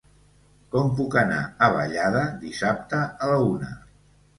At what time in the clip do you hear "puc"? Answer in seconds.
1.01-1.19